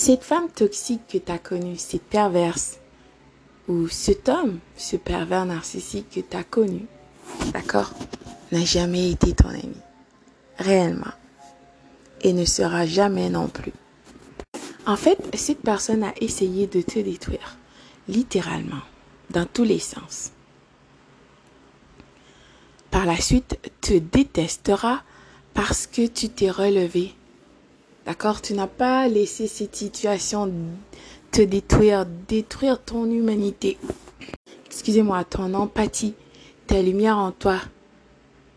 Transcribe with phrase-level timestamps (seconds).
[0.00, 2.78] Cette femme toxique que tu as connue, cette perverse,
[3.66, 6.86] ou cet homme, ce pervers narcissique que tu as connu,
[7.52, 7.92] d'accord,
[8.52, 9.74] n'a jamais été ton ami.
[10.56, 11.10] Réellement.
[12.20, 13.72] Et ne sera jamais non plus.
[14.86, 17.56] En fait, cette personne a essayé de te détruire.
[18.06, 18.82] Littéralement.
[19.30, 20.30] Dans tous les sens.
[22.92, 25.02] Par la suite, te détestera
[25.54, 27.16] parce que tu t'es relevé.
[28.08, 28.40] D'accord?
[28.40, 30.50] Tu n'as pas laissé cette situation
[31.30, 33.76] te détruire, détruire ton humanité.
[34.64, 36.14] Excusez-moi, ton empathie,
[36.66, 37.58] ta lumière en toi.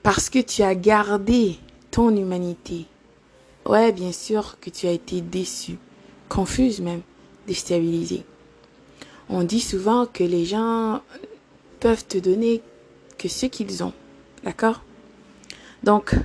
[0.03, 1.57] Parce que tu as gardé
[1.91, 2.85] ton humanité.
[3.65, 5.77] Ouais, bien sûr que tu as été déçu,
[6.29, 7.01] confuse même,
[7.45, 8.23] déstabilisé.
[9.27, 11.01] On dit souvent que les gens
[11.81, 12.61] peuvent te donner
[13.17, 13.93] que ce qu'ils ont.
[14.45, 14.81] D'accord?
[15.83, 16.15] Donc,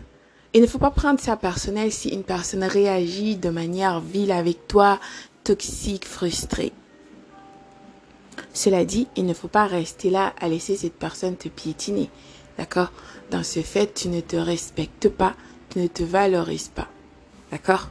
[0.56, 4.66] il ne faut pas prendre ça personnel si une personne réagit de manière vile avec
[4.66, 4.98] toi,
[5.44, 6.72] toxique, frustré.
[8.54, 12.08] Cela dit, il ne faut pas rester là à laisser cette personne te piétiner.
[12.56, 12.90] D'accord?
[13.30, 15.34] Dans ce fait, tu ne te respectes pas,
[15.68, 16.88] tu ne te valorises pas.
[17.50, 17.90] D'accord?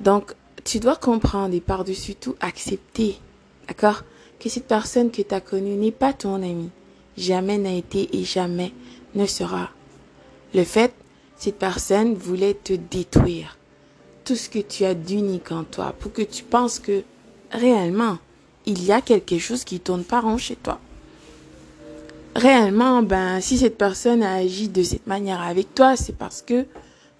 [0.00, 3.18] Donc, tu dois comprendre et par-dessus tout accepter,
[3.68, 4.04] d'accord?
[4.38, 6.70] Que cette personne que tu as connue n'est pas ton ami.
[7.18, 8.72] Jamais n'a été et jamais
[9.14, 9.68] ne sera.
[10.54, 10.94] Le fait,
[11.40, 13.56] cette personne voulait te détruire
[14.24, 17.02] tout ce que tu as d'unique en toi pour que tu penses que
[17.50, 18.18] réellement,
[18.66, 20.78] il y a quelque chose qui tourne pas rond chez toi.
[22.36, 26.66] Réellement, ben, si cette personne a agi de cette manière avec toi, c'est parce que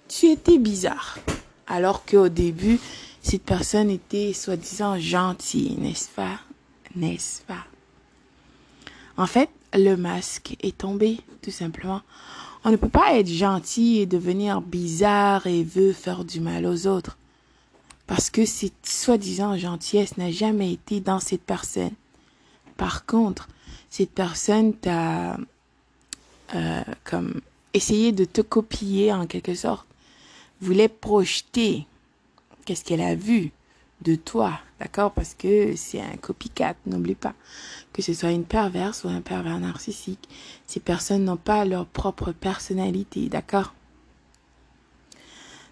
[0.07, 1.19] tu étais bizarre.
[1.67, 2.79] Alors qu'au début,
[3.23, 6.41] cette personne était soi-disant gentille, n'est-ce pas?
[6.95, 7.65] N'est-ce pas?
[9.17, 12.03] En fait, le masque est tombé, tout simplement.
[12.65, 16.87] On ne peut pas être gentil et devenir bizarre et veut faire du mal aux
[16.87, 17.17] autres.
[18.07, 21.93] Parce que cette soi-disant gentillesse n'a jamais été dans cette personne.
[22.77, 23.49] Par contre,
[23.89, 25.39] cette personne t'a
[26.55, 27.41] euh, comme
[27.75, 29.87] essayé de te copier en quelque sorte,
[30.61, 31.87] voulait projeter
[32.65, 33.53] qu'est-ce qu'elle a vu
[34.03, 37.35] de toi, d'accord Parce que c'est un copycat, n'oublie pas.
[37.93, 40.29] Que ce soit une perverse ou un pervers narcissique,
[40.67, 43.75] ces personnes n'ont pas leur propre personnalité, d'accord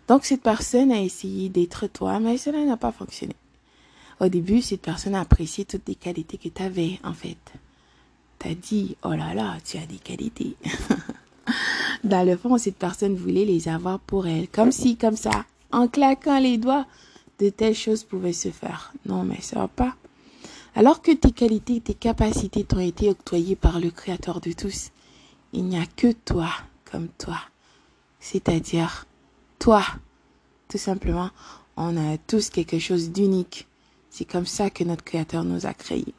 [0.09, 3.35] Donc cette personne a essayé d'être toi, mais cela n'a pas fonctionné.
[4.21, 7.39] Au début, cette personne a apprécié toutes les qualités que tu avais, en fait.
[8.39, 10.57] T'as dit, oh là là, tu as des qualités.
[12.05, 15.89] Dans le fond, cette personne voulait les avoir pour elle, comme si, comme ça, en
[15.89, 16.87] claquant les doigts,
[17.39, 18.93] de telles choses pouvaient se faire.
[19.07, 19.95] Non, mais ça va pas.
[20.75, 24.91] Alors que tes qualités, tes capacités t'ont été octroyées par le Créateur de tous,
[25.53, 26.51] il n'y a que toi
[26.91, 27.39] comme toi.
[28.21, 29.07] C'est-à-dire,
[29.59, 29.85] toi.
[30.69, 31.31] Tout simplement,
[31.77, 33.67] on a tous quelque chose d'unique.
[34.11, 36.15] C'est comme ça que notre Créateur nous a créés.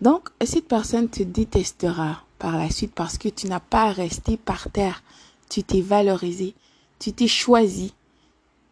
[0.00, 4.70] Donc, cette personne te détestera par la suite parce que tu n'as pas resté par
[4.70, 5.02] terre.
[5.48, 6.54] Tu t'es valorisé,
[6.98, 7.94] tu t'es choisi,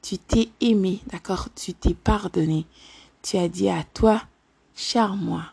[0.02, 1.48] tu t'es aimé, d'accord?
[1.54, 2.66] Tu t'es pardonné.
[3.22, 4.20] Tu as dit à toi,
[4.74, 5.44] cher moi,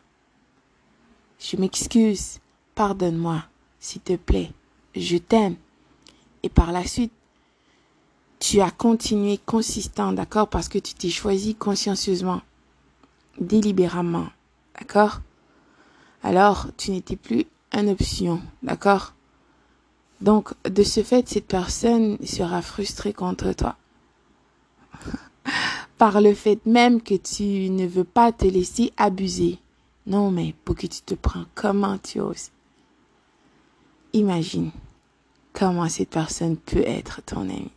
[1.39, 2.39] je m'excuse,
[2.73, 3.43] pardonne-moi,
[3.79, 4.51] s'il te plaît,
[4.95, 5.55] je t'aime.
[6.41, 7.13] Et par la suite,
[8.39, 10.49] tu as continué consistant, d'accord?
[10.49, 12.41] Parce que tu t'es choisi consciencieusement,
[13.39, 14.27] délibérément,
[14.79, 15.21] d'accord?
[16.23, 19.13] Alors, tu n'étais plus une option, d'accord?
[20.21, 23.77] Donc, de ce fait, cette personne sera frustrée contre toi
[25.99, 29.59] par le fait même que tu ne veux pas te laisser abuser.
[30.07, 32.51] Non, mais pour que tu te prends, comment tu oses?
[34.13, 34.71] Imagine
[35.51, 37.69] comment cette personne peut être ton ami.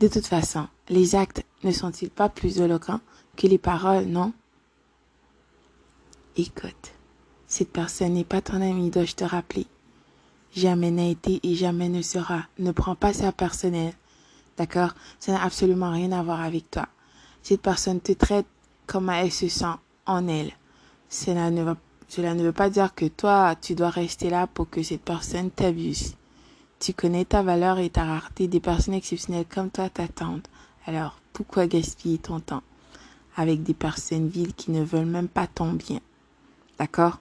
[0.00, 3.00] De toute façon, les actes ne sont-ils pas plus éloquents
[3.36, 4.34] que les paroles, non?
[6.36, 6.92] Écoute,
[7.46, 9.66] cette personne n'est pas ton ami, dois-je te rappeler?
[10.54, 12.44] Jamais n'a été et jamais ne sera.
[12.58, 13.94] Ne prends pas ça personnel.
[14.58, 14.92] D'accord?
[15.18, 16.86] Ça n'a absolument rien à voir avec toi.
[17.44, 18.46] Cette personne te traite
[18.86, 19.76] comme elle se sent
[20.06, 20.50] en elle.
[21.10, 21.76] Cela ne, va,
[22.08, 25.50] cela ne veut pas dire que toi, tu dois rester là pour que cette personne
[25.50, 26.14] t'abuse.
[26.80, 28.48] Tu connais ta valeur et ta rareté.
[28.48, 30.48] Des personnes exceptionnelles comme toi t'attendent.
[30.86, 32.62] Alors, pourquoi gaspiller ton temps
[33.36, 36.00] avec des personnes viles qui ne veulent même pas ton bien?
[36.78, 37.18] D'accord?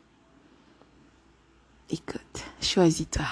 [1.90, 3.26] Écoute, choisis-toi.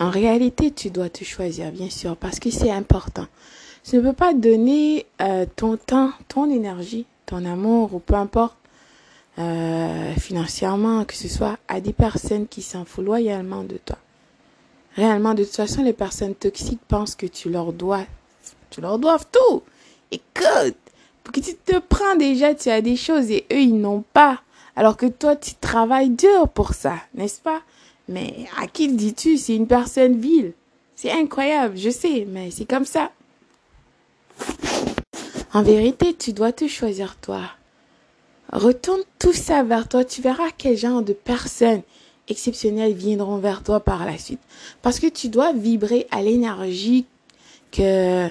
[0.00, 3.26] En réalité, tu dois te choisir, bien sûr, parce que c'est important.
[3.84, 8.56] Tu ne peux pas donner euh, ton temps, ton énergie, ton amour, ou peu importe,
[9.38, 13.98] euh, financièrement, que ce soit à des personnes qui s'en foutent loyalement de toi.
[14.96, 18.04] Réellement, de toute façon, les personnes toxiques pensent que tu leur dois,
[18.70, 19.62] tu leur dois tout.
[20.10, 20.76] Écoute,
[21.32, 24.40] que tu te prends déjà, tu as des choses et eux, ils n'ont pas.
[24.76, 27.60] Alors que toi, tu travailles dur pour ça, n'est-ce pas?
[28.08, 29.36] Mais à qui le dis-tu?
[29.36, 30.52] C'est une personne vile.
[30.96, 33.10] C'est incroyable, je sais, mais c'est comme ça.
[35.54, 37.42] En vérité, tu dois te choisir toi.
[38.52, 41.82] Retourne tout ça vers toi, tu verras quel genre de personnes
[42.26, 44.40] exceptionnelles viendront vers toi par la suite.
[44.82, 47.06] Parce que tu dois vibrer à l'énergie
[47.70, 48.28] que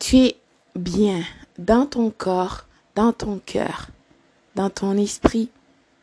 [0.00, 0.36] tu es
[0.74, 1.22] bien
[1.58, 2.64] dans ton corps,
[2.96, 3.86] dans ton cœur,
[4.56, 5.50] dans ton esprit.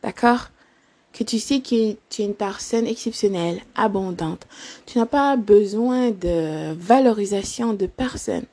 [0.02, 0.48] D'accord?
[1.12, 4.48] Que tu sais que tu es une personne exceptionnelle, abondante.
[4.86, 8.46] Tu n'as pas besoin de valorisation de personne.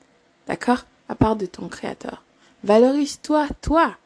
[0.48, 0.82] D'accord?
[1.08, 2.22] À part de ton créateur.
[2.64, 3.96] Valorise-toi, toi.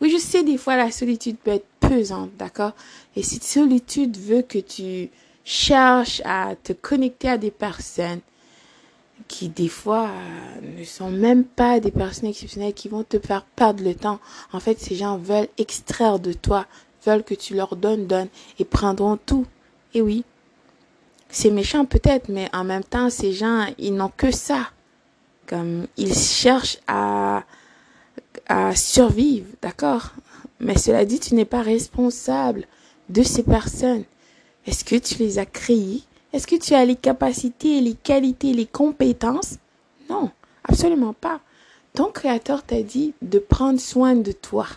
[0.00, 2.72] Oui, je sais, des fois, la solitude peut être pesante, d'accord?
[3.16, 5.10] Et cette solitude veut que tu
[5.44, 8.20] cherches à te connecter à des personnes
[9.28, 13.44] qui des fois euh, ne sont même pas des personnes exceptionnelles qui vont te faire
[13.44, 14.18] perdre le temps.
[14.52, 16.66] En fait, ces gens veulent extraire de toi,
[17.04, 18.28] veulent que tu leur donnes, donnes
[18.58, 19.46] et prendront tout.
[19.94, 20.24] Et oui,
[21.28, 24.70] c'est méchant peut-être, mais en même temps, ces gens, ils n'ont que ça.
[25.50, 27.42] Comme ils cherchent à,
[28.76, 30.12] survivre, d'accord?
[30.60, 32.66] Mais cela dit, tu n'es pas responsable
[33.08, 34.04] de ces personnes.
[34.64, 36.02] Est-ce que tu les as créées?
[36.32, 39.56] Est-ce que tu as les capacités, les qualités, les compétences?
[40.08, 40.30] Non,
[40.62, 41.40] absolument pas.
[41.94, 44.68] Ton créateur t'a dit de prendre soin de toi.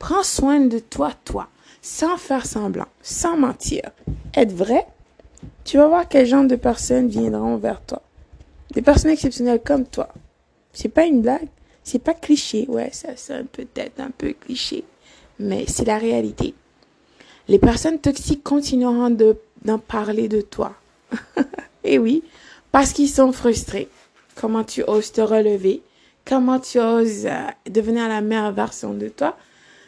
[0.00, 1.46] Prends soin de toi, toi,
[1.80, 3.82] sans faire semblant, sans mentir.
[4.34, 4.84] Être vrai,
[5.64, 8.02] tu vas voir quel genre de personnes viendront vers toi.
[8.72, 10.08] Des personnes exceptionnelles comme toi.
[10.72, 11.48] C'est pas une blague,
[11.82, 12.66] c'est pas cliché.
[12.68, 14.84] Ouais, ça sonne peut-être un peu cliché,
[15.38, 16.54] mais c'est la réalité.
[17.48, 20.74] Les personnes toxiques continueront de d'en parler de toi.
[21.84, 22.22] Et eh oui,
[22.72, 23.88] parce qu'ils sont frustrés.
[24.34, 25.82] Comment tu oses te relever?
[26.26, 29.36] Comment tu oses euh, devenir la meilleure version de toi?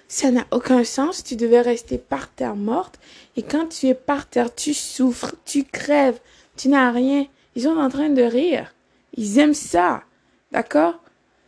[0.09, 1.23] Ça n'a aucun sens.
[1.23, 2.99] Tu devais rester par terre morte.
[3.37, 6.19] Et quand tu es par terre, tu souffres, tu crèves,
[6.57, 7.27] tu n'as rien.
[7.59, 8.73] Ils sont en train de rire.
[9.17, 10.05] Ils aiment ça.
[10.53, 10.95] D'accord?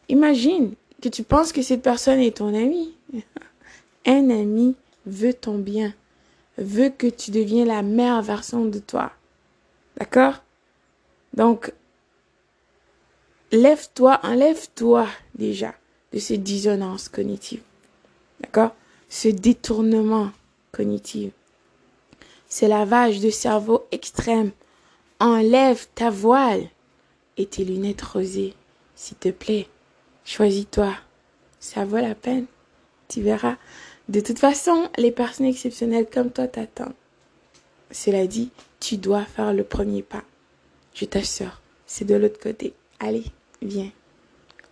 [0.08, 2.96] Imagine que tu penses que cette personne est ton ami.
[4.06, 4.74] Un ami
[5.06, 5.94] veut ton bien
[6.58, 9.12] veut que tu deviens la meilleure version de toi.
[9.98, 10.42] D'accord?
[11.32, 11.72] Donc,
[13.52, 15.76] lève-toi, enlève-toi déjà
[16.12, 17.62] de cette dissonance cognitive.
[18.40, 18.74] D'accord?
[19.08, 20.32] Ce détournement
[20.72, 21.30] cognitif.
[22.48, 24.50] Ce lavage de cerveau extrême.
[25.20, 26.68] Enlève ta voile
[27.36, 28.54] et tes lunettes rosées.
[28.94, 29.68] S'il te plaît,
[30.24, 30.94] choisis-toi.
[31.58, 32.46] Ça vaut la peine.
[33.08, 33.56] Tu verras.
[34.08, 36.94] De toute façon, les personnes exceptionnelles comme toi t'attendent.
[37.90, 38.50] Cela dit,
[38.80, 40.24] tu dois faire le premier pas.
[40.94, 42.72] Je t'assure, c'est de l'autre côté.
[42.98, 43.24] Allez,
[43.60, 43.90] viens.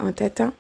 [0.00, 0.53] On t'attend.